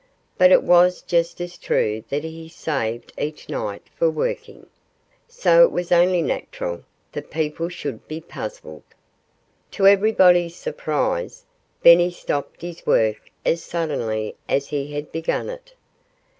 [0.35, 4.65] But it was just as true that he saved each night for working.
[5.27, 6.81] So it was only natural
[7.11, 8.81] that people should be puzzled.
[9.69, 11.45] To everybody's surprise,
[11.83, 15.75] Benny stopped his work as suddenly as he had begun it.